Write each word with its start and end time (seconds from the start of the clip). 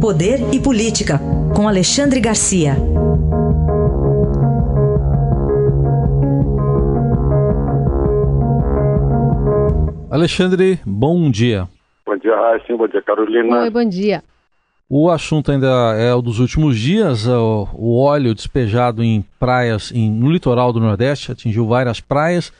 Poder 0.00 0.54
e 0.54 0.60
Política, 0.60 1.18
com 1.56 1.66
Alexandre 1.66 2.20
Garcia. 2.20 2.76
Alexandre, 10.08 10.78
bom 10.86 11.28
dia. 11.28 11.66
Bom 12.06 12.16
dia, 12.16 12.36
Raíssa. 12.36 12.76
Bom 12.76 12.86
dia, 12.86 13.02
Carolina. 13.02 13.62
Oi, 13.62 13.70
bom 13.70 13.84
dia. 13.84 14.22
O 14.88 15.10
assunto 15.10 15.50
ainda 15.50 15.66
é 15.98 16.14
o 16.14 16.22
dos 16.22 16.38
últimos 16.38 16.78
dias. 16.78 17.26
O, 17.26 18.00
óleo 18.00 18.36
despejado 18.36 19.02
em 19.02 19.24
praias 19.40 19.90
em, 19.92 20.08
no 20.08 20.30
litoral 20.30 20.72
do 20.72 20.78
Nordeste 20.78 21.32
atingiu 21.32 21.66
várias 21.66 22.00
praias. 22.00 22.52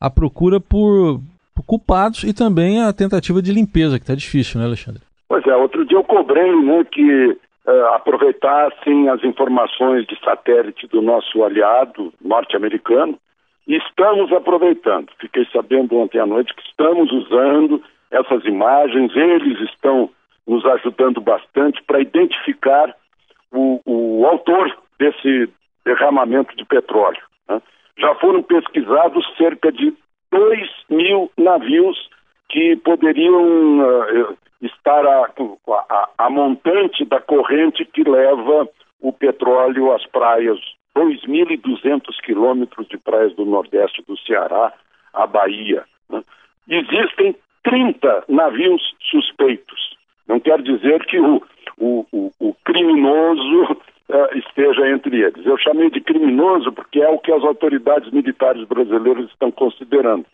A 0.00 0.08
procura 0.08 0.58
por, 0.58 1.20
por 1.54 1.62
culpados 1.64 2.24
e 2.24 2.32
também 2.32 2.80
a 2.80 2.90
tentativa 2.94 3.42
de 3.42 3.52
limpeza, 3.52 3.98
que 3.98 4.04
está 4.04 4.14
difícil, 4.14 4.58
né, 4.58 4.66
Alexandre? 4.66 5.07
Pois 5.28 5.46
é, 5.46 5.54
outro 5.54 5.84
dia 5.84 5.98
eu 5.98 6.04
cobrei 6.04 6.50
né, 6.62 6.84
que 6.84 7.38
uh, 7.66 7.86
aproveitassem 7.94 9.10
as 9.10 9.22
informações 9.22 10.06
de 10.06 10.18
satélite 10.20 10.86
do 10.86 11.02
nosso 11.02 11.44
aliado 11.44 12.12
norte-americano 12.20 13.18
e 13.66 13.76
estamos 13.76 14.32
aproveitando. 14.32 15.10
Fiquei 15.20 15.46
sabendo 15.52 15.98
ontem 15.98 16.18
à 16.18 16.24
noite 16.24 16.54
que 16.54 16.62
estamos 16.62 17.12
usando 17.12 17.82
essas 18.10 18.42
imagens, 18.46 19.14
eles 19.14 19.60
estão 19.70 20.08
nos 20.46 20.64
ajudando 20.64 21.20
bastante 21.20 21.82
para 21.82 22.00
identificar 22.00 22.94
o, 23.52 23.80
o, 23.84 24.26
autor 24.26 24.74
desse 24.98 25.50
derramamento 25.84 26.56
de 26.56 26.64
petróleo. 26.64 27.20
Né? 27.46 27.60
Já 27.98 28.14
foram 28.14 28.42
pesquisados 28.42 29.26
cerca 29.36 29.70
de 29.70 29.92
2 30.32 30.70
mil 30.88 31.30
navios 31.36 32.08
que 32.48 32.76
poderiam 32.76 33.80
uh, 33.80 34.38
estar 34.60 35.06
a, 35.06 35.30
a, 35.68 36.08
a, 36.18 36.30
montante 36.30 37.04
da 37.04 37.20
corrente 37.20 37.84
que 37.84 38.02
leva 38.02 38.68
o 39.00 39.12
petróleo 39.12 39.92
às 39.92 40.04
praias, 40.06 40.58
2.200 40.96 42.00
quilômetros 42.24 42.88
de 42.88 42.98
praias 42.98 43.34
do 43.34 43.44
Nordeste 43.44 44.02
do 44.06 44.18
Ceará 44.18 44.72
à 45.14 45.26
Bahia. 45.26 45.84
Né? 46.10 46.22
Existem 46.68 47.36
30 47.62 48.24
navios 48.28 48.82
suspeitos. 49.10 49.96
Não 50.26 50.40
quer 50.40 50.60
dizer 50.62 51.04
que 51.06 51.18
o, 51.20 51.42
o, 51.78 52.06
o, 52.12 52.30
o 52.40 52.54
criminoso 52.64 53.72
uh, 53.72 54.38
esteja 54.38 54.88
entre 54.90 55.22
eles. 55.22 55.46
Eu 55.46 55.56
chamei 55.58 55.90
de 55.90 56.00
criminoso 56.00 56.72
porque 56.72 57.00
é 57.00 57.08
o 57.08 57.18
que 57.18 57.32
as 57.32 57.42
autoridades 57.44 58.10
militares 58.10 58.64
brasileiras 58.64 59.26
estão 59.30 59.50
considerando, 59.50 60.26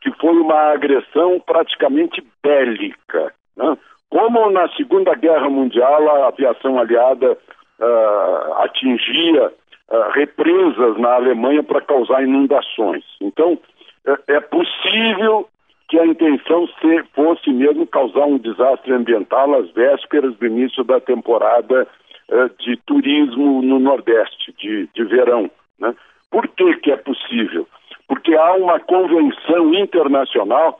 que 0.00 0.10
foi 0.12 0.36
uma 0.38 0.72
agressão 0.72 1.38
praticamente 1.40 2.24
bélica. 2.42 3.34
Né? 3.58 3.76
Como 4.08 4.50
na 4.50 4.68
Segunda 4.70 5.14
Guerra 5.14 5.50
Mundial 5.50 6.08
a 6.08 6.28
aviação 6.28 6.78
aliada 6.78 7.32
uh, 7.32 8.52
atingia 8.62 9.52
uh, 9.90 10.10
represas 10.12 10.96
na 10.96 11.14
Alemanha 11.14 11.62
para 11.62 11.82
causar 11.82 12.22
inundações. 12.22 13.04
Então, 13.20 13.58
é, 14.06 14.36
é 14.36 14.40
possível 14.40 15.48
que 15.88 15.98
a 15.98 16.06
intenção 16.06 16.66
se, 16.80 17.02
fosse 17.14 17.50
mesmo 17.50 17.86
causar 17.86 18.24
um 18.26 18.38
desastre 18.38 18.92
ambiental 18.92 19.54
às 19.54 19.70
vésperas 19.72 20.34
do 20.36 20.46
início 20.46 20.84
da 20.84 21.00
temporada 21.00 21.86
uh, 22.30 22.50
de 22.62 22.76
turismo 22.86 23.60
no 23.60 23.78
Nordeste, 23.78 24.54
de, 24.58 24.88
de 24.94 25.04
verão. 25.04 25.50
Né? 25.78 25.94
Por 26.30 26.46
que, 26.48 26.76
que 26.76 26.92
é 26.92 26.96
possível? 26.96 27.66
Porque 28.06 28.34
há 28.34 28.54
uma 28.54 28.80
convenção 28.80 29.74
internacional 29.74 30.78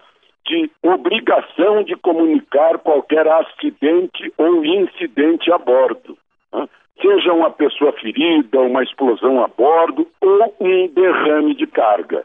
de 0.48 0.70
obrigação 0.82 1.82
de 1.84 1.94
comunicar 1.96 2.78
qualquer 2.78 3.26
acidente 3.28 4.32
ou 4.36 4.64
incidente 4.64 5.52
a 5.52 5.58
bordo. 5.58 6.16
Né? 6.52 6.68
Seja 7.00 7.32
uma 7.32 7.50
pessoa 7.50 7.92
ferida, 7.92 8.58
uma 8.60 8.82
explosão 8.82 9.44
a 9.44 9.48
bordo 9.48 10.08
ou 10.20 10.54
um 10.58 10.88
derrame 10.88 11.54
de 11.54 11.66
carga. 11.66 12.24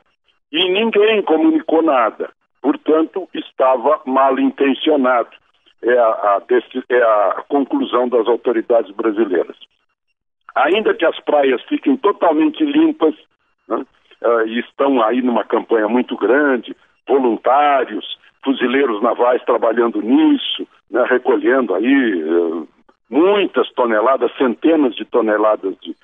E 0.52 0.70
ninguém 0.70 1.22
comunicou 1.22 1.82
nada 1.82 2.30
portanto, 2.64 3.30
estava 3.34 4.02
mal 4.06 4.40
intencionado. 4.40 5.30
É 5.84 5.98
a, 5.98 6.08
a, 6.08 6.42
é 6.90 7.04
a 7.04 7.44
conclusão 7.50 8.08
das 8.08 8.26
autoridades 8.26 8.90
brasileiras. 8.96 9.58
Ainda 10.56 10.94
que 10.94 11.06
as 11.06 11.20
praias 11.20 11.62
fiquem 11.64 11.98
totalmente 11.98 12.64
limpas, 12.64 13.14
né, 13.68 13.86
uh, 14.24 14.48
e 14.48 14.60
estão 14.60 15.04
aí 15.04 15.22
numa 15.22 15.44
campanha 15.44 15.90
muito 15.90 16.16
grande, 16.16 16.74
voluntários, 17.08 18.18
fuzileiros 18.44 19.02
navais 19.02 19.44
trabalhando 19.44 20.02
nisso, 20.02 20.68
né, 20.92 21.04
recolhendo 21.10 21.74
aí 21.74 22.24
uh, 22.24 22.68
muitas 23.10 23.70
toneladas, 23.72 24.36
centenas 24.38 24.96
de 24.96 25.06
toneladas 25.06 25.76
de, 25.82 25.96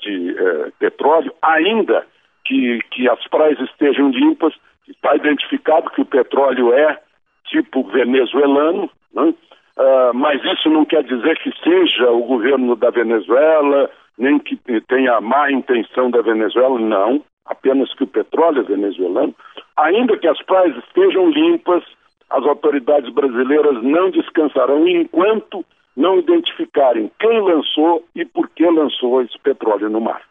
de 0.00 0.32
uh, 0.32 0.72
petróleo, 0.78 1.32
ainda 1.42 2.06
que, 2.44 2.80
que 2.90 3.08
as 3.08 3.22
praias 3.28 3.58
estejam 3.60 4.10
limpas, 4.10 4.54
está 4.88 5.14
identificado 5.16 5.90
que 5.90 6.00
o 6.00 6.06
petróleo 6.06 6.72
é 6.72 6.98
tipo 7.46 7.82
venezuelano, 7.84 8.90
né? 9.12 9.34
uh, 9.76 10.14
mas 10.14 10.42
isso 10.44 10.68
não 10.70 10.84
quer 10.84 11.02
dizer 11.02 11.38
que 11.38 11.52
seja 11.62 12.10
o 12.10 12.24
governo 12.24 12.76
da 12.76 12.90
Venezuela, 12.90 13.90
nem 14.16 14.38
que 14.38 14.58
tenha 14.88 15.14
a 15.14 15.20
má 15.20 15.50
intenção 15.50 16.10
da 16.10 16.20
Venezuela, 16.20 16.78
não, 16.78 17.22
apenas 17.46 17.92
que 17.94 18.04
o 18.04 18.08
petróleo 18.08 18.60
é 18.60 18.64
venezuelano. 18.64 19.34
Ainda 19.78 20.18
que 20.18 20.26
as 20.26 20.42
praias 20.42 20.76
estejam 20.76 21.30
limpas, 21.30 21.84
as 22.30 22.44
autoridades 22.44 23.12
brasileiras 23.14 23.82
não 23.82 24.10
descansarão 24.10 24.86
enquanto 24.88 25.64
não 25.96 26.18
identificarem 26.18 27.10
quem 27.18 27.40
lançou 27.40 28.04
e 28.14 28.24
por 28.24 28.48
que 28.50 28.64
lançou 28.68 29.22
esse 29.22 29.38
petróleo 29.38 29.88
no 29.88 30.00
mar. 30.00 30.22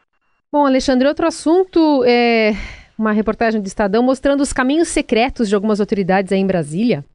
Bom, 0.52 0.66
Alexandre, 0.66 1.08
outro 1.08 1.25
assunto 1.25 2.03
é 2.06 2.52
uma 3.00 3.12
reportagem 3.13 3.62
do 3.62 3.68
Estadão 3.68 4.03
mostrando 4.03 4.41
os 4.41 4.52
caminhos 4.52 4.90
secretos 4.90 5.47
de 5.47 5.56
algumas 5.56 5.79
autoridades 5.79 6.34
aí 6.34 6.40
em 6.40 6.47
Brasília. 6.47 7.06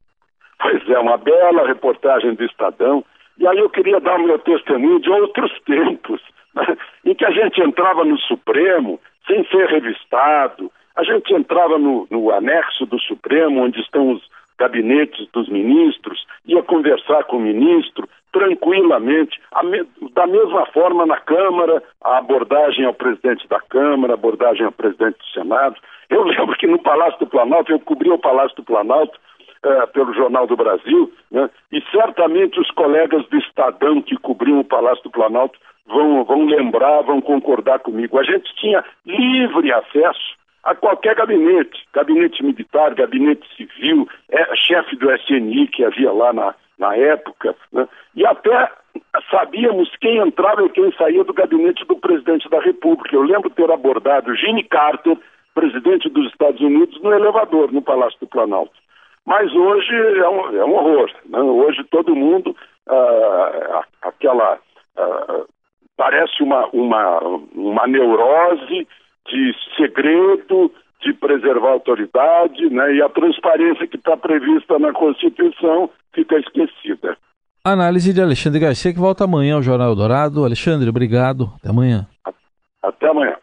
Pois 0.61 0.89
é, 0.89 0.99
uma 0.99 1.19
bela 1.19 1.67
reportagem 1.67 2.35
do 2.35 2.45
Estadão. 2.45 3.05
E 3.39 3.47
aí 3.47 3.59
eu 3.59 3.69
queria 3.69 4.01
dar 4.01 4.19
o 4.19 4.25
meu 4.25 4.39
testemunho 4.39 5.01
de 5.01 5.11
outros 5.11 5.53
tempos, 5.67 6.21
né, 6.55 6.79
em 7.05 7.15
que 7.15 7.27
a 7.27 7.31
gente 7.31 7.61
entrava 7.61 8.05
no 8.05 8.19
Supremo 8.21 8.99
sem 9.27 9.45
ser 9.49 9.67
revistado, 9.67 10.72
a 10.97 11.03
gente 11.03 11.33
entrava 11.33 11.79
no, 11.79 12.07
no 12.11 12.31
anexo 12.31 12.87
do 12.87 12.99
Supremo, 13.01 13.63
onde 13.63 13.81
estão 13.81 14.13
os 14.13 14.23
gabinetes 14.59 15.27
dos 15.33 15.49
ministros, 15.49 16.25
ia 16.47 16.63
conversar 16.63 17.25
com 17.25 17.37
o 17.37 17.41
ministro 17.41 18.09
tranquilamente. 18.33 19.41
Me, 19.65 19.85
da 20.15 20.27
mesma 20.27 20.67
forma, 20.67 21.05
na 21.05 21.19
Câmara, 21.19 21.83
a 22.03 22.19
abordagem 22.19 22.85
ao 22.85 22.95
presidente 22.95 23.47
da 23.49 23.61
Câmara, 23.61 24.13
a 24.13 24.15
abordagem 24.15 24.65
ao 24.65 24.73
presidente 24.73 25.19
do 25.19 25.27
Senado. 25.33 25.77
Eu 26.09 26.23
lembro 26.25 26.57
que 26.57 26.67
no 26.67 26.79
Palácio 26.79 27.19
do 27.19 27.27
Planalto, 27.27 27.73
eu 27.73 27.81
cobri 27.81 28.11
o 28.11 28.19
Palácio 28.19 28.57
do 28.57 28.63
Planalto 28.63 29.19
uh, 29.65 29.87
pelo 29.93 30.15
Jornal 30.15 30.47
do 30.47 30.57
Brasil, 30.57 31.13
né, 31.31 31.51
e 31.71 31.81
certamente 31.91 32.61
os 32.61 32.71
colegas 32.71 33.27
do 33.29 33.39
Estadão 33.39 34.01
que 34.01 34.17
cobriam 34.17 34.61
o 34.61 34.65
Palácio 34.65 35.03
do 35.05 35.11
Planalto 35.11 35.59
vão, 35.87 36.25
vão 36.25 36.45
lembrar, 36.45 37.03
vão 37.03 37.21
concordar 37.21 37.81
comigo. 37.81 38.19
A 38.19 38.23
gente 38.23 38.55
tinha 38.57 38.85
livre 39.05 39.73
acesso 39.73 40.42
a 40.65 40.75
qualquer 40.75 41.17
gabinete, 41.17 41.87
gabinete 41.93 42.43
militar, 42.43 42.95
gabinete 42.95 43.47
civil, 43.57 44.09
é, 44.31 44.57
chefe 44.57 44.97
do 44.97 45.11
SNI 45.13 45.67
que 45.69 45.85
havia 45.85 46.13
lá 46.13 46.33
na, 46.33 46.55
na 46.79 46.97
época, 46.97 47.55
né? 47.73 47.89
e 48.15 48.25
até 48.25 48.71
sabíamos 49.31 49.91
quem 50.01 50.19
entrava 50.19 50.65
e 50.65 50.69
quem 50.69 50.93
saía 50.93 51.25
do 51.25 51.33
gabinete 51.33 51.85
do 51.87 51.97
presidente 51.97 52.49
da 52.49 52.61
República. 52.61 53.15
Eu 53.15 53.23
lembro 53.23 53.51
ter 53.51 53.71
abordado 53.71 54.35
Jimmy 54.37 54.63
Carter, 54.65 55.17
presidente 55.55 56.09
dos 56.09 56.31
Estados 56.31 56.61
Unidos, 56.61 57.01
no 57.03 57.13
elevador 57.13 57.73
no 57.73 57.83
Palácio 57.83 58.19
do 58.21 58.27
Planalto. 58.27 58.73
Mas 59.25 59.53
hoje 59.55 59.95
é 59.95 60.29
um, 60.29 60.57
é 60.57 60.65
um 60.65 60.75
horror. 60.75 61.11
Né? 61.27 61.41
Hoje 61.41 61.85
todo 61.85 62.17
mundo, 62.17 62.57
ah, 62.89 63.85
aquela. 64.03 64.59
Ah, 64.97 65.45
parece 65.97 66.43
uma, 66.43 66.67
uma, 66.73 67.19
uma 67.55 67.87
neurose 67.87 68.89
de 69.29 69.55
segredo, 69.77 70.71
de 71.03 71.13
preservar 71.15 71.69
a 71.69 71.73
autoridade, 71.73 72.71
né? 72.71 72.95
e 72.95 73.03
a 73.03 73.09
transparência 73.09 73.87
que 73.87 73.97
está 73.97 74.17
prevista 74.17 74.79
na 74.79 74.93
Constituição 74.93 75.91
fica 76.15 76.37
esquecida. 76.39 77.17
Análise 77.65 78.13
de 78.13 78.21
Alexandre 78.21 78.61
Garcia, 78.61 78.93
que 78.93 78.99
volta 78.99 79.25
amanhã 79.25 79.55
ao 79.55 79.63
Jornal 79.63 79.95
Dourado. 79.95 80.45
Alexandre, 80.45 80.89
obrigado. 80.89 81.53
Até 81.59 81.71
amanhã. 81.71 82.07
Até 82.83 83.09
amanhã. 83.09 83.37